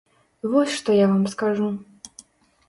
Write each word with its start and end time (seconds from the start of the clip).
Вось 0.53 0.71
што 0.77 0.95
я 0.99 1.05
вам 1.11 1.27
скажу! 1.35 1.69